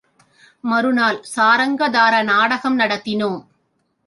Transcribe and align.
மறு 0.63 0.93
நாள் 0.93 1.19
சாரங்கதர 1.35 2.23
நாடகம் 2.23 2.79
நடத்தினோம். 2.79 3.39